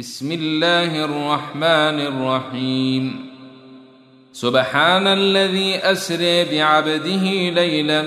[0.00, 3.26] بسم الله الرحمن الرحيم.
[4.32, 8.02] سبحان الذي أسري بعبده ليلا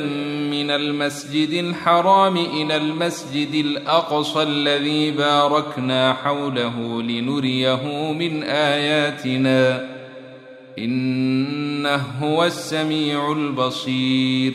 [0.52, 9.90] من المسجد الحرام إلى المسجد الأقصى الذي باركنا حوله لنريه من آياتنا.
[10.80, 14.54] إنه هو السميع البصير.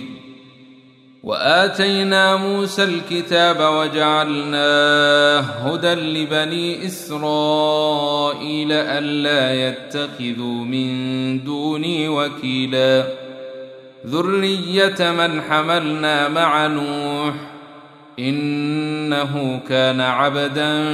[1.23, 13.05] وآتينا موسى الكتاب وجعلناه هدى لبني إسرائيل ألا يتخذوا من دوني وكيلا.
[14.07, 17.35] ذرية من حملنا مع نوح
[18.19, 20.85] إنه كان عبدا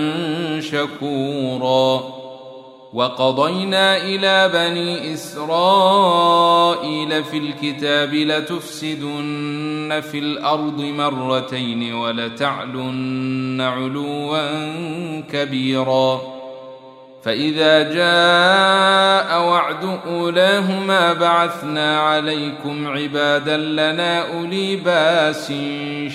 [0.61, 2.24] شكورا.
[2.95, 6.45] وقضينا إلى بني إسرائيل
[7.25, 14.39] في الكتاب لتفسدن في الأرض مرتين ولتعلن علوا
[15.21, 16.21] كبيرا.
[17.23, 25.53] فإذا جاء وعد أولاهما بعثنا عليكم عبادا لنا أولي بأس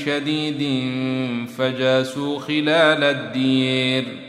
[0.05, 0.91] شديد
[1.58, 4.28] فجاسوا خلال الدير.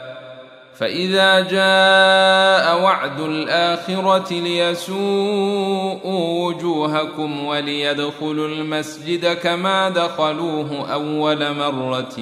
[0.81, 12.17] فإذا جاء وعد الآخرة ليسوءوا وجوهكم وليدخلوا المسجد كما دخلوه أول مرة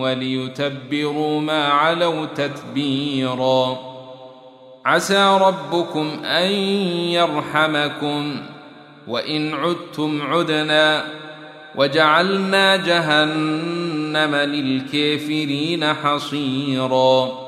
[0.00, 3.78] وليتبروا ما علوا تتبيرا.
[4.84, 6.50] عسى ربكم أن
[7.10, 8.40] يرحمكم.
[9.08, 11.04] وإن عدتم عدنا.
[11.76, 17.47] وجعلنا جهنم للكافرين حصيراً.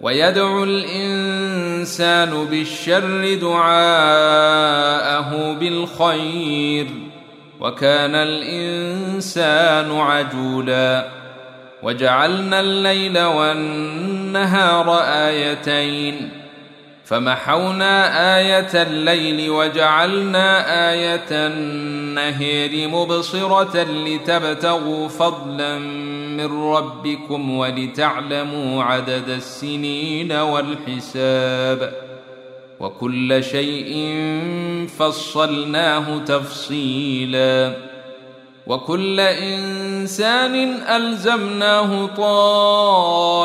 [0.00, 4.72] ويدعو الإنسان بالشر دعاءه
[5.52, 6.86] بالخير
[7.60, 11.08] وكان الإنسان عجولا.
[11.82, 16.45] وجعلنا الليل والنهار آيتين.
[17.06, 25.78] فمحونا آية الليل وجعلنا آية النهير مبصرة لتبتغوا فضلا
[26.38, 31.92] من ربكم ولتعلموا عدد السنين والحساب
[32.80, 34.20] وكل شيء
[34.98, 37.76] فصلناه تفصيلا
[38.66, 43.42] وكل إنسان ألزمناه طائره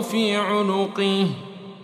[0.00, 1.26] في عنقه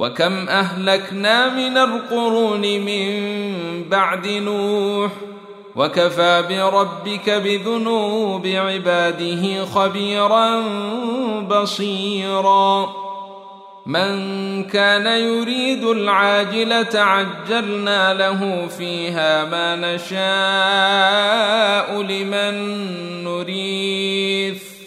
[0.00, 3.20] وكم اهلكنا من القرون من
[3.88, 5.10] بعد نوح
[5.76, 10.62] وكفى بربك بذنوب عباده خبيرا
[11.40, 12.92] بصيرا
[13.86, 20.20] من كان يريد العاجلة عجلنا له فيها ما نشاء
[22.02, 22.54] لمن
[23.24, 24.69] نريد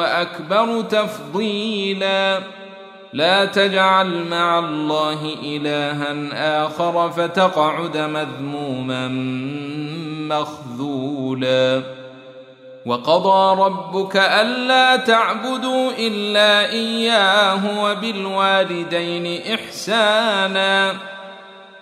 [0.00, 2.40] وأكبر تفضيلا.
[3.12, 6.16] لا تجعل مع الله إلها
[6.66, 9.08] آخر فتقعد مذموما
[10.38, 11.82] مخذولا.
[12.86, 20.94] وقضى ربك ألا تعبدوا إلا إياه وبالوالدين إحسانا.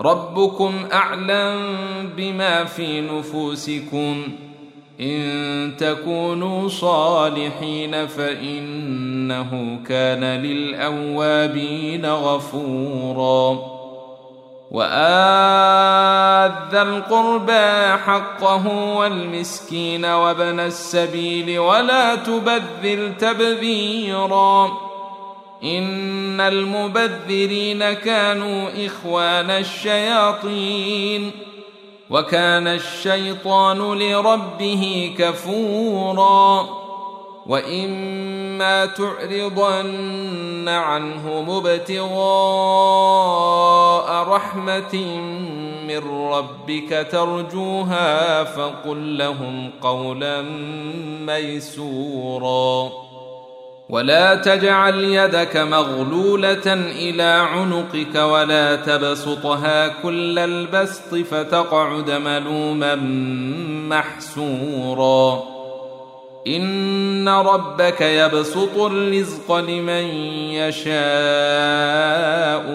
[0.00, 1.78] ربكم أعلم
[2.16, 4.22] بما في نفوسكم.
[5.00, 13.58] إن تكونوا صالحين فإنه كان للأوابين غفورا.
[16.72, 24.89] ذا القربى حقه والمسكين وابن السبيل ولا تبذر تبذيرا.
[25.64, 31.30] إن المبذرين كانوا إخوان الشياطين
[32.10, 36.80] وكان الشيطان لربه كفوراً
[37.50, 42.08] وإما تعرضن عنهم ابتغاء
[44.28, 44.94] رحمة
[45.88, 45.98] من
[46.32, 50.42] ربك ترجوها فقل لهم قولا
[51.26, 52.90] ميسورا
[53.90, 62.94] ولا تجعل يدك مغلولة إلى عنقك ولا تبسطها كل البسط فتقعد ملوما
[63.88, 65.42] محسورا.
[66.46, 70.04] إن ربك يبسط الرزق لمن
[70.52, 70.92] يشاء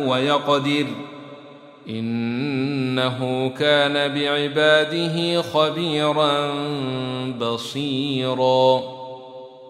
[0.07, 0.85] ويقدر.
[1.89, 6.51] إنه كان بعباده خبيرا
[7.39, 9.04] بصيرا.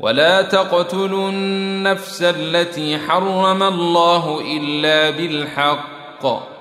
[0.00, 6.54] ولا تقتلوا النفس التي حرم الله إلا بالحق.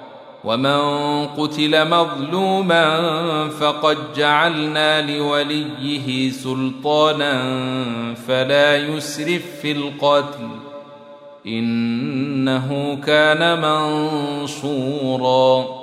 [0.44, 7.44] ومن قتل مظلوما فقد جعلنا لوليه سلطانا
[8.28, 10.50] فلا يسرف في القتل.
[11.48, 13.62] إنه كان
[14.52, 15.83] منصورا.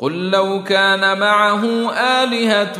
[0.00, 2.76] قل لو كان معه آلهة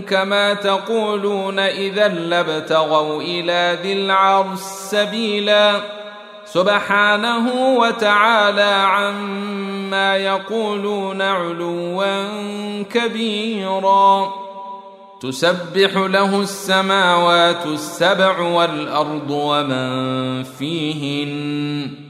[0.00, 4.58] كما تقولون إذا لابتغوا إلى ذي العرش
[4.90, 5.80] سبيلا.
[6.44, 12.24] سبحانه وتعالى عما يقولون علوا
[12.82, 14.32] كبيرا.
[15.20, 22.09] تسبح له السماوات السبع والأرض ومن فيهن.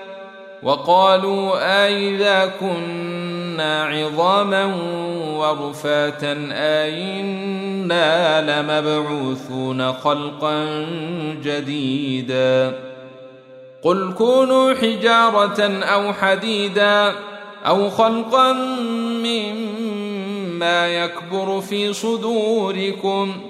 [0.63, 4.65] وقالوا أإذا كنا عظاما
[5.37, 10.85] ورفاتا أئنا لمبعوثون خلقا
[11.43, 12.79] جديدا
[13.83, 17.13] قل كونوا حجارة أو حديدا
[17.67, 18.53] أو خلقا
[19.23, 23.41] مما يكبر في صدوركم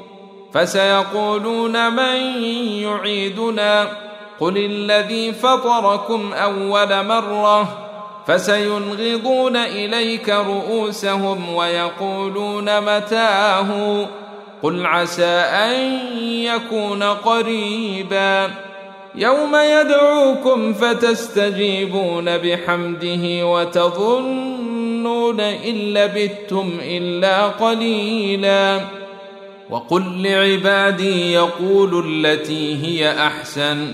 [0.53, 2.44] فسيقولون من
[2.84, 4.11] يعيدنا
[4.41, 7.88] قل الذي فطركم اول مره
[8.27, 14.07] فسينغضون اليك رؤوسهم ويقولون متاه
[14.63, 18.51] قل عسى ان يكون قريبا
[19.15, 28.81] يوم يدعوكم فتستجيبون بحمده وتظنون ان لبثتم الا قليلا
[29.69, 33.93] وقل لعبادي يقولوا التي هي احسن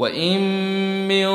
[0.00, 0.40] وان
[1.08, 1.28] من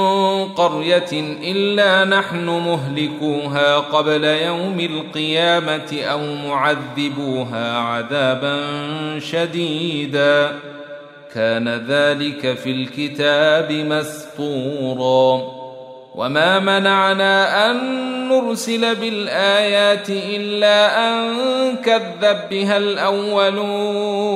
[0.54, 1.12] قريه
[1.44, 8.60] الا نحن مهلكوها قبل يوم القيامه أو معذبوها عذابا
[9.20, 10.52] شديدا
[11.34, 15.42] كان ذلك في الكتاب مسطورا
[16.16, 21.36] وما منعنا ان نرسل بالايات الا ان
[21.76, 24.36] كذب بها الاولون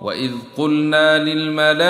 [0.00, 1.86] واذ قلنا للملائكه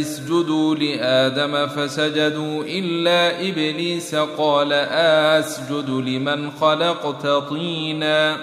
[0.00, 8.36] اسجدوا لادم فسجدوا الا ابليس قال اسجد لمن خلقت طينا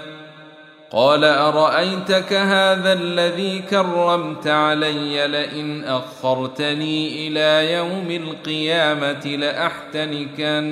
[0.91, 10.67] قال ارايتك هذا الذي كرمت علي لئن اخرتني إلى يوم القيامه لاحتنكن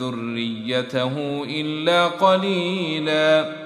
[0.00, 3.65] ذريته الا قليلا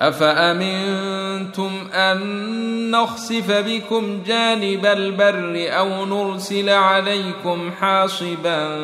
[0.00, 2.20] أفأمنتم أن
[2.90, 8.78] نخسف بكم جانب البر أو نرسل عليكم حاصبا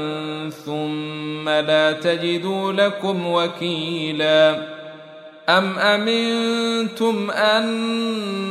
[0.66, 4.76] ثم لا تجدوا لكم وكيلا
[5.48, 7.66] أم أمنتم أن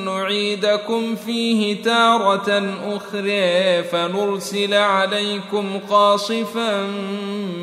[0.06, 6.82] نعيدكم فيه تارة أخرى فنرسل عليكم قاصفا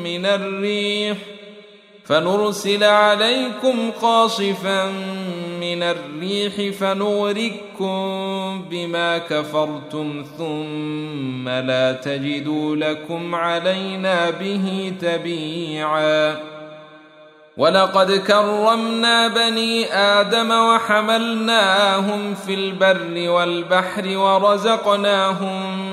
[0.03, 1.17] من الريح
[2.05, 4.91] فنرسل عليكم قاصفا
[5.59, 16.53] من الريح فنغرقكم بما كفرتم ثم لا تجدوا لكم علينا به تبيعا.
[17.57, 25.92] ولقد كرمنا بني آدم وحملناهم في البر والبحر ورزقناهم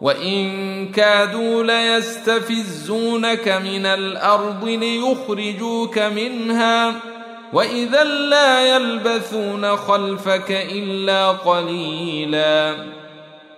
[0.00, 6.94] وان كادوا ليستفزونك من الأرض ليخرجوك منها
[7.52, 12.74] واذا لا يلبثون خلفك الا قليلا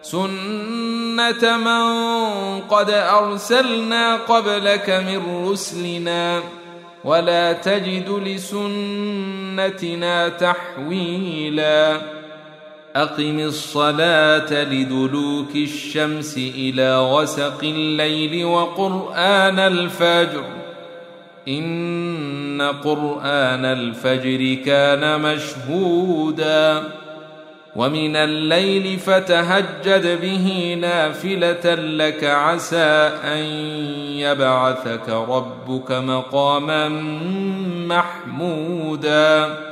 [0.03, 6.43] سنه من قد ارسلنا قبلك من رسلنا
[7.05, 8.69] ولا تجد لسنتنا
[10.29, 12.01] تحويلا
[12.97, 20.45] أقم الصلاة لدلوك الشمس إلى غسق الليل وقرآن الفجر.
[21.49, 26.83] إن قرآن الفجر كان مشهودا.
[27.77, 33.45] ومن الليل فتهجد به نافلة لك عسى أن
[34.17, 36.89] يبعثك ربك مقاما
[37.89, 39.72] محمودا.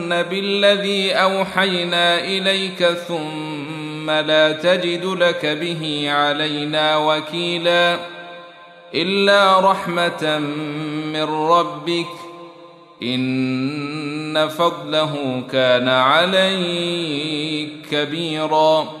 [0.21, 7.97] بالذي اوحينا اليك ثم لا تجد لك به علينا وكيلا
[8.93, 10.39] الا رحمه
[11.13, 12.07] من ربك
[13.03, 19.00] ان فضله كان عليك كبيرا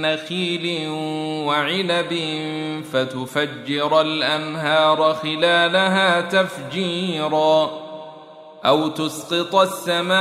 [0.00, 0.88] نخيل
[1.46, 2.18] وعنب
[2.92, 7.88] فتفجر الأنهار خلالها تفجيرا
[8.64, 10.18] أو تسقط السماء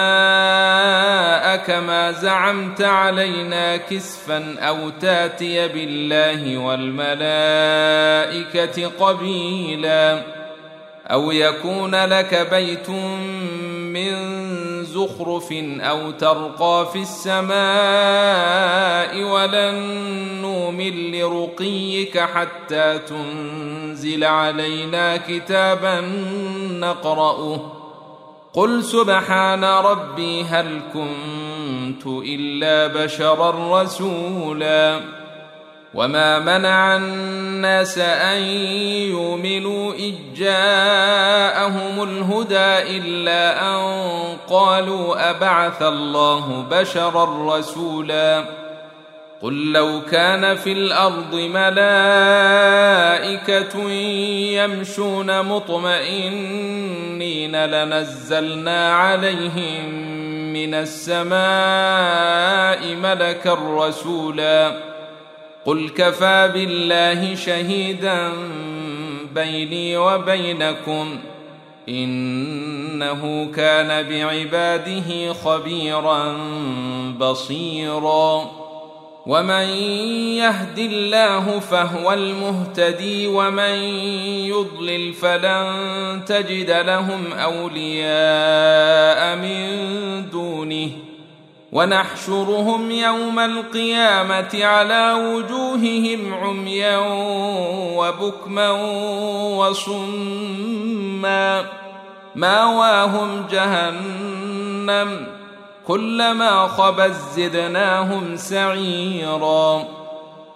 [1.57, 7.27] كما زعمت علينا كسفا أو تاتي بالله والملائكة
[8.87, 10.23] قبيلا
[11.07, 14.13] أو يكون لك بيت من
[14.97, 17.53] زخرف أو ترقى في السماء
[19.23, 19.75] ولن
[20.41, 26.01] نؤمن لرقيك حتى تنزل علينا كتابا
[26.71, 27.71] نقرأه.
[28.53, 34.99] قل سبحان ربي هل كنت إلا بشرا رسولا.
[35.97, 38.41] وما منع الناس ان
[39.11, 43.81] يؤمنوا اذ جاءهم الهدى الا ان
[44.49, 48.43] قالوا ابعث الله بشرا رسولا
[49.41, 51.81] قل لو كان في الأرض ملائكه
[54.51, 56.85] يمشون مطمئنين
[57.65, 59.89] لنزلنا عليهم
[60.53, 61.37] من السماء
[62.95, 64.96] ملكا رسولا
[65.67, 68.31] قل كفى بالله شهيدا
[69.35, 71.19] بيني وبينكم
[71.89, 76.37] انه كان بعباده خبيرا
[77.19, 78.51] بصيرا
[79.25, 79.67] ومن
[80.39, 83.75] يهد الله فهو المهتدي ومن
[84.47, 91.06] يضلل فلن تجد لهم اولياء من دونه
[91.71, 96.97] ونحشرهم يوم القيامة على وجوههم عميا
[97.97, 98.71] وبكما
[99.57, 101.65] وصما
[102.35, 105.27] ماواهم جهنم
[105.87, 109.83] كلما خبت زدناهم سعيرا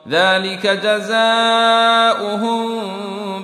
[0.09, 2.11] ذلك جزاؤهم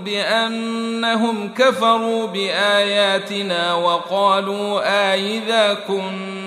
[0.04, 4.82] بأنهم كفروا بآياتنا وقالوا
[5.14, 6.47] آئذا كنا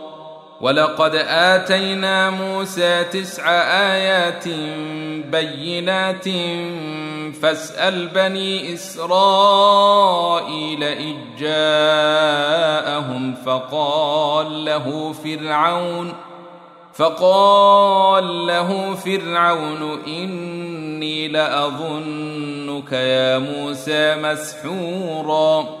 [0.61, 3.49] ولقد آتينا موسى تسع
[3.93, 4.47] آيات
[5.31, 6.25] بينات
[7.41, 10.03] فاسأل بني إسرائيل
[10.83, 16.13] إذ جاءهم فقال له فرعون
[16.93, 25.80] فقال له فرعون إني لأظنك يا موسى مسحورا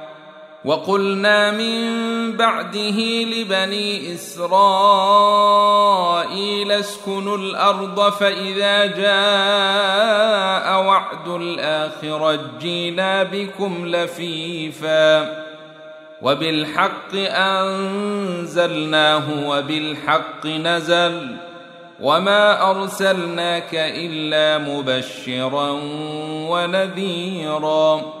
[0.65, 1.91] وقلنا من
[2.37, 4.51] بعده لبني إسرائيل
[6.71, 15.43] اسكنوا الأرض فإذا جاء وعد الآخرة جينا بكم لفيفا
[16.21, 21.35] وبالحق أنزلناه وبالحق نزل
[22.01, 25.69] وما أرسلناك إلا مبشرا
[26.49, 28.20] ونذيرا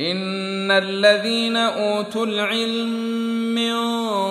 [0.00, 2.88] إن الذين أوتوا العلم
[3.54, 3.74] من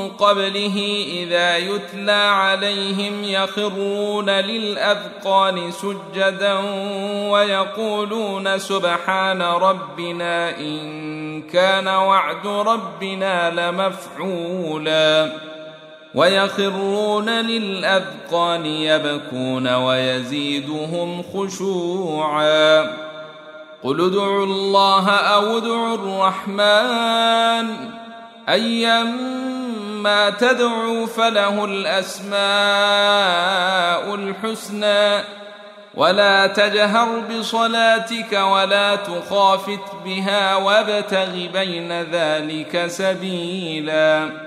[0.10, 6.54] قبله إذا يتلى عليهم يخرون للأذقان سجدا
[7.30, 15.32] ويقولون سبحان ربنا إن كان وعد ربنا لمفعولا
[16.16, 23.07] ويخرون للأذقان يبكون ويزيدهم خشوعا
[23.84, 27.90] قل ادعوا الله أو ادعوا الرحمن
[28.50, 32.36] ايما تدعوا فله الاسماء
[34.16, 35.24] الحسنى
[35.96, 44.47] ولا تجهر بصلاتك ولا تخافت بها وابتغ بين ذلك سبيلا